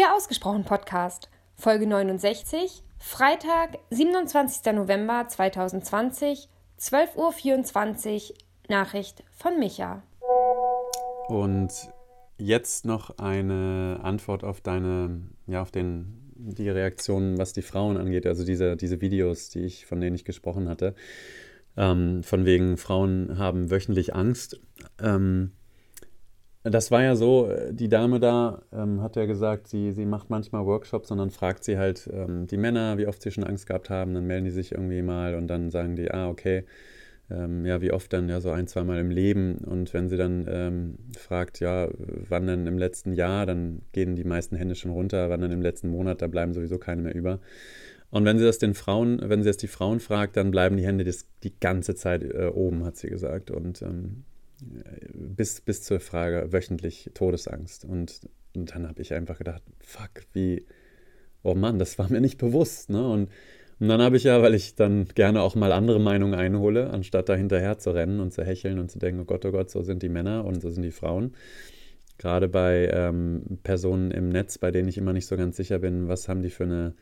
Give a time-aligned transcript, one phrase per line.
[0.00, 4.72] Der Ausgesprochen Podcast, Folge 69, Freitag, 27.
[4.72, 6.48] November 2020,
[6.80, 8.36] 12.24 Uhr,
[8.70, 10.02] Nachricht von Micha.
[11.28, 11.70] Und
[12.38, 18.26] jetzt noch eine Antwort auf deine, ja, auf den, die Reaktionen, was die Frauen angeht,
[18.26, 20.94] also diese, diese Videos, die ich, von denen ich gesprochen hatte.
[21.76, 24.58] Ähm, von wegen, Frauen haben wöchentlich Angst.
[24.98, 25.52] Ähm,
[26.62, 30.66] das war ja so, die Dame da ähm, hat ja gesagt, sie, sie macht manchmal
[30.66, 33.88] Workshops und dann fragt sie halt ähm, die Männer, wie oft sie schon Angst gehabt
[33.88, 34.14] haben.
[34.14, 36.64] Dann melden die sich irgendwie mal und dann sagen die, ah, okay,
[37.30, 39.58] ähm, ja, wie oft dann, ja, so ein, zweimal im Leben.
[39.58, 44.24] Und wenn sie dann ähm, fragt, ja, wann denn im letzten Jahr, dann gehen die
[44.24, 47.40] meisten Hände schon runter, wann dann im letzten Monat, da bleiben sowieso keine mehr über.
[48.10, 50.84] Und wenn sie das den Frauen, wenn sie das die Frauen fragt, dann bleiben die
[50.84, 53.50] Hände das, die ganze Zeit äh, oben, hat sie gesagt.
[53.50, 54.24] Und ähm,
[55.14, 57.84] bis, bis zur Frage wöchentlich Todesangst.
[57.84, 58.20] Und,
[58.54, 60.66] und dann habe ich einfach gedacht, fuck, wie,
[61.42, 62.90] oh Mann, das war mir nicht bewusst.
[62.90, 63.06] Ne?
[63.06, 63.30] Und,
[63.78, 67.28] und dann habe ich ja, weil ich dann gerne auch mal andere Meinungen einhole, anstatt
[67.28, 69.82] da hinterher zu rennen und zu hecheln und zu denken, oh Gott, oh Gott, so
[69.82, 71.34] sind die Männer und so sind die Frauen.
[72.18, 76.08] Gerade bei ähm, Personen im Netz, bei denen ich immer nicht so ganz sicher bin,
[76.08, 76.94] was haben die für eine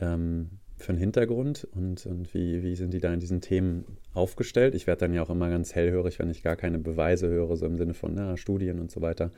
[0.00, 4.74] ähm, für einen Hintergrund und, und wie, wie sind die da in diesen Themen aufgestellt?
[4.74, 7.66] Ich werde dann ja auch immer ganz hellhörig, wenn ich gar keine Beweise höre, so
[7.66, 9.32] im Sinne von na, Studien und so weiter.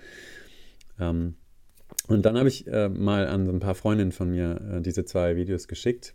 [0.98, 1.34] Ähm,
[2.06, 5.04] und dann habe ich äh, mal an so ein paar Freundinnen von mir äh, diese
[5.04, 6.14] zwei Videos geschickt.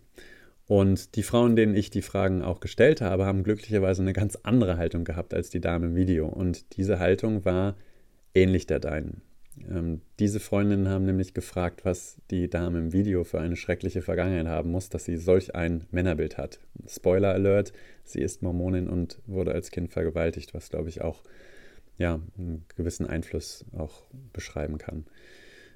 [0.65, 4.77] Und die Frauen, denen ich die Fragen auch gestellt habe, haben glücklicherweise eine ganz andere
[4.77, 6.27] Haltung gehabt als die Dame im Video.
[6.27, 7.75] Und diese Haltung war
[8.33, 9.21] ähnlich der deinen.
[9.69, 14.47] Ähm, diese Freundinnen haben nämlich gefragt, was die Dame im Video für eine schreckliche Vergangenheit
[14.47, 16.59] haben muss, dass sie solch ein Männerbild hat.
[16.87, 21.23] Spoiler Alert, sie ist Mormonin und wurde als Kind vergewaltigt, was glaube ich auch
[21.97, 25.05] ja, einen gewissen Einfluss auch beschreiben kann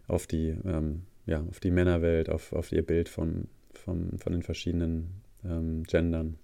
[0.08, 4.44] auf die, ähm, ja, auf die Männerwelt, auf, auf ihr Bild von, von, von den
[4.44, 6.38] verschiedenen ähm, Gendern.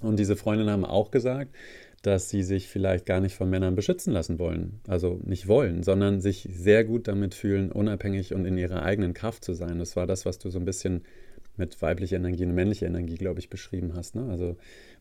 [0.00, 1.54] Und diese Freundinnen haben auch gesagt,
[2.02, 4.80] dass sie sich vielleicht gar nicht von Männern beschützen lassen wollen.
[4.88, 9.44] Also nicht wollen, sondern sich sehr gut damit fühlen, unabhängig und in ihrer eigenen Kraft
[9.44, 9.78] zu sein.
[9.78, 11.02] Das war das, was du so ein bisschen
[11.56, 14.14] mit weiblicher Energie und männlicher Energie, glaube ich, beschrieben hast.
[14.14, 14.26] Ne?
[14.30, 14.56] Also,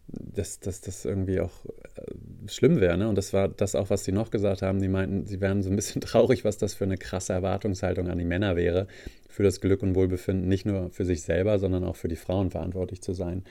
[0.08, 1.66] dass, dass das irgendwie auch
[1.96, 2.98] äh, schlimm wäre.
[2.98, 3.08] Ne?
[3.08, 4.82] Und das war das auch, was sie noch gesagt haben.
[4.82, 8.18] Die meinten, sie wären so ein bisschen traurig, was das für eine krasse Erwartungshaltung an
[8.18, 8.88] die Männer wäre,
[9.30, 12.52] für das Glück und Wohlbefinden, nicht nur für sich selber, sondern auch für die Frauen
[12.52, 13.44] verantwortlich zu sein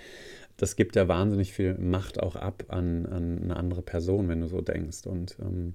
[0.59, 4.49] das gibt ja wahnsinnig viel Macht auch ab an, an eine andere Person, wenn du
[4.49, 5.07] so denkst.
[5.07, 5.75] Und ähm,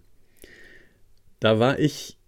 [1.40, 2.20] da war ich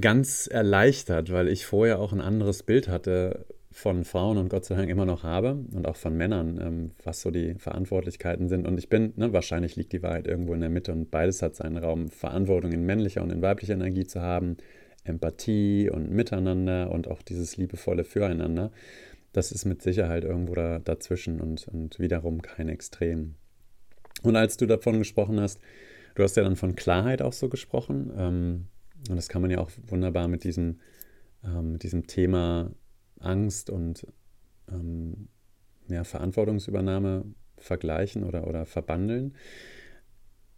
[0.00, 4.76] ganz erleichtert, weil ich vorher auch ein anderes Bild hatte von Frauen und Gott sei
[4.76, 8.66] Dank immer noch habe und auch von Männern, ähm, was so die Verantwortlichkeiten sind.
[8.66, 11.54] Und ich bin, ne, wahrscheinlich liegt die Wahrheit irgendwo in der Mitte und beides hat
[11.54, 14.56] seinen Raum, Verantwortung in männlicher und in weiblicher Energie zu haben,
[15.04, 18.72] Empathie und Miteinander und auch dieses liebevolle Füreinander
[19.36, 23.34] das ist mit Sicherheit irgendwo da, dazwischen und, und wiederum kein Extrem.
[24.22, 25.60] Und als du davon gesprochen hast,
[26.14, 28.10] du hast ja dann von Klarheit auch so gesprochen.
[28.16, 28.66] Ähm,
[29.10, 30.80] und das kann man ja auch wunderbar mit diesem,
[31.44, 32.70] ähm, mit diesem Thema
[33.20, 34.06] Angst und
[34.72, 35.28] ähm,
[35.88, 37.26] ja, Verantwortungsübernahme
[37.58, 39.34] vergleichen oder, oder verbandeln.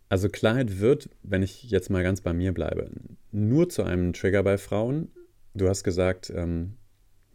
[0.08, 2.92] Also Klarheit wird, wenn ich jetzt mal ganz bei mir bleibe,
[3.32, 5.10] nur zu einem Trigger bei Frauen.
[5.54, 6.76] Du hast gesagt, ähm,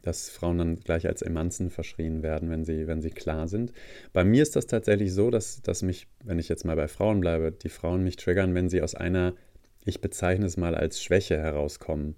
[0.03, 3.71] dass Frauen dann gleich als Emanzen verschrien werden, wenn sie, wenn sie klar sind.
[4.11, 7.21] Bei mir ist das tatsächlich so, dass, dass mich, wenn ich jetzt mal bei Frauen
[7.21, 9.33] bleibe, die Frauen mich triggern, wenn sie aus einer,
[9.85, 12.15] ich bezeichne es mal als Schwäche herauskommen.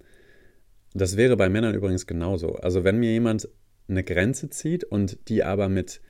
[0.94, 2.56] Das wäre bei Männern übrigens genauso.
[2.56, 3.48] Also wenn mir jemand
[3.88, 6.00] eine Grenze zieht und die aber mit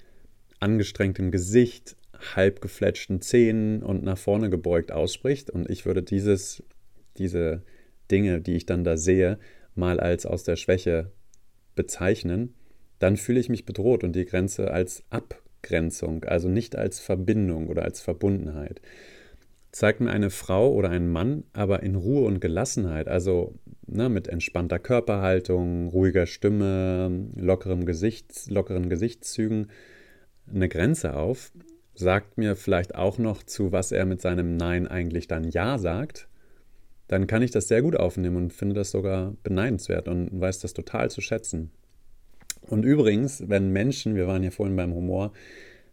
[0.60, 1.97] angestrengtem Gesicht,
[2.34, 6.62] halb gefletschten Zähnen und nach vorne gebeugt ausspricht und ich würde dieses,
[7.19, 7.62] diese
[8.10, 9.38] Dinge, die ich dann da sehe,
[9.75, 11.12] mal als aus der Schwäche
[11.76, 12.54] bezeichnen,
[12.98, 17.82] dann fühle ich mich bedroht und die Grenze als Abgrenzung, also nicht als Verbindung oder
[17.82, 18.81] als Verbundenheit.
[19.70, 23.54] Zeigt mir eine Frau oder ein Mann aber in Ruhe und Gelassenheit, also
[23.86, 29.68] ne, mit entspannter Körperhaltung, ruhiger Stimme, lockerem Gesichts, lockeren Gesichtszügen
[30.53, 31.53] eine Grenze auf,
[31.95, 36.28] sagt mir vielleicht auch noch, zu was er mit seinem Nein eigentlich dann Ja sagt,
[37.08, 40.74] dann kann ich das sehr gut aufnehmen und finde das sogar beneidenswert und weiß das
[40.74, 41.70] total zu schätzen.
[42.62, 45.32] Und übrigens, wenn Menschen, wir waren ja vorhin beim Humor,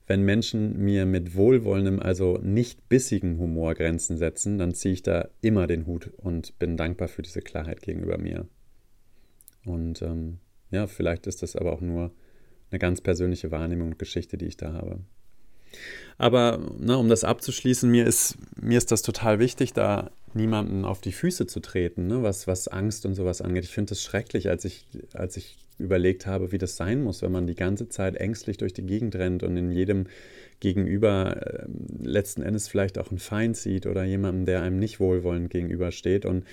[0.07, 5.29] wenn Menschen mir mit wohlwollendem, also nicht bissigem Humor Grenzen setzen, dann ziehe ich da
[5.41, 8.47] immer den Hut und bin dankbar für diese Klarheit gegenüber mir.
[9.65, 10.39] Und ähm,
[10.71, 12.11] ja, vielleicht ist das aber auch nur
[12.69, 14.99] eine ganz persönliche Wahrnehmung und Geschichte, die ich da habe.
[16.17, 21.01] Aber ne, um das abzuschließen, mir ist, mir ist das total wichtig, da niemanden auf
[21.01, 23.63] die Füße zu treten, ne, was, was Angst und sowas angeht.
[23.63, 27.31] Ich finde das schrecklich, als ich, als ich überlegt habe, wie das sein muss, wenn
[27.31, 30.05] man die ganze Zeit ängstlich durch die Gegend rennt und in jedem
[30.59, 31.65] Gegenüber äh,
[32.01, 36.25] letzten Endes vielleicht auch einen Feind sieht oder jemanden, der einem nicht wohlwollend gegenübersteht.
[36.25, 36.45] Und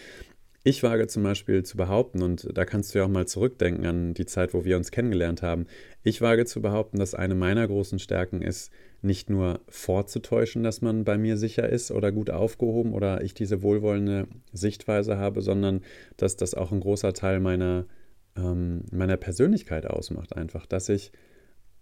[0.63, 4.15] ich wage zum Beispiel zu behaupten, und da kannst du ja auch mal zurückdenken an
[4.15, 5.67] die Zeit, wo wir uns kennengelernt haben,
[6.03, 8.71] ich wage zu behaupten, dass eine meiner großen Stärken ist,
[9.03, 13.63] nicht nur vorzutäuschen, dass man bei mir sicher ist oder gut aufgehoben oder ich diese
[13.63, 15.81] wohlwollende Sichtweise habe, sondern
[16.19, 17.87] dass das auch ein großer Teil meiner,
[18.37, 21.13] ähm, meiner Persönlichkeit ausmacht, einfach, dass ich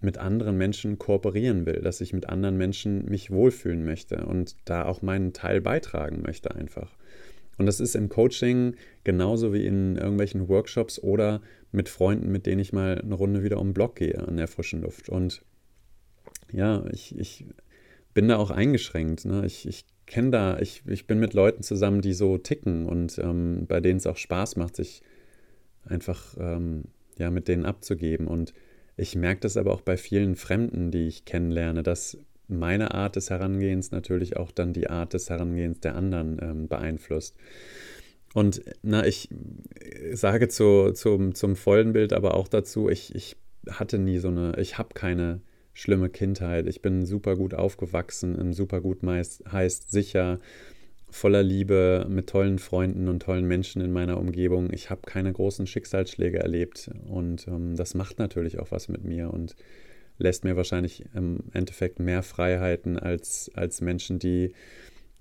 [0.01, 4.85] mit anderen Menschen kooperieren will, dass ich mit anderen Menschen mich wohlfühlen möchte und da
[4.85, 6.97] auch meinen Teil beitragen möchte einfach.
[7.59, 12.61] Und das ist im Coaching genauso wie in irgendwelchen Workshops oder mit Freunden, mit denen
[12.61, 15.09] ich mal eine Runde wieder um den Block gehe an der frischen Luft.
[15.09, 15.43] Und
[16.53, 17.45] ja, ich, ich
[18.15, 19.25] bin da auch eingeschränkt.
[19.25, 19.45] Ne?
[19.45, 23.67] Ich, ich kenne da, ich, ich bin mit Leuten zusammen, die so ticken und ähm,
[23.67, 25.03] bei denen es auch Spaß macht, sich
[25.85, 26.85] einfach ähm,
[27.19, 28.27] ja, mit denen abzugeben.
[28.27, 28.55] Und
[28.97, 32.19] ich merke das aber auch bei vielen Fremden, die ich kennenlerne, dass
[32.49, 37.37] meine Art des Herangehens natürlich auch dann die Art des Herangehens der anderen ähm, beeinflusst.
[38.35, 39.29] Und na, ich
[40.13, 43.37] sage zu, zum, zum vollen Bild aber auch dazu, ich, ich
[43.71, 45.41] hatte nie so eine, ich habe keine
[45.73, 46.67] schlimme Kindheit.
[46.67, 50.41] Ich bin super gut aufgewachsen, super gut meist, heißt sicher,
[51.11, 54.73] voller Liebe, mit tollen Freunden und tollen Menschen in meiner Umgebung.
[54.73, 59.33] Ich habe keine großen Schicksalsschläge erlebt und ähm, das macht natürlich auch was mit mir
[59.33, 59.55] und
[60.19, 64.53] lässt mir wahrscheinlich im Endeffekt mehr Freiheiten als, als Menschen, die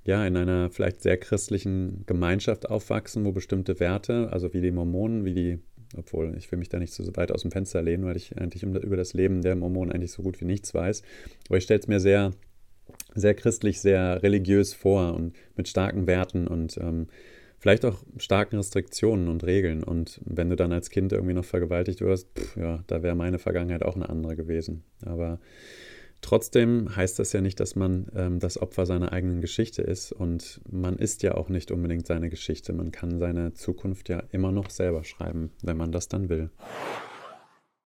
[0.03, 5.25] ja in einer vielleicht sehr christlichen Gemeinschaft aufwachsen, wo bestimmte Werte, also wie die Mormonen,
[5.25, 5.59] wie die,
[5.95, 8.63] obwohl ich will mich da nicht so weit aus dem Fenster lehnen, weil ich eigentlich
[8.63, 11.03] über das Leben der Mormonen eigentlich so gut wie nichts weiß,
[11.47, 12.31] aber ich stelle es mir sehr
[13.15, 17.07] sehr christlich, sehr religiös vor und mit starken Werten und ähm,
[17.57, 19.83] vielleicht auch starken Restriktionen und Regeln.
[19.83, 23.39] Und wenn du dann als Kind irgendwie noch vergewaltigt wirst, pff, ja, da wäre meine
[23.39, 24.83] Vergangenheit auch eine andere gewesen.
[25.05, 25.39] Aber
[26.21, 30.11] trotzdem heißt das ja nicht, dass man ähm, das Opfer seiner eigenen Geschichte ist.
[30.11, 32.73] Und man ist ja auch nicht unbedingt seine Geschichte.
[32.73, 36.49] Man kann seine Zukunft ja immer noch selber schreiben, wenn man das dann will.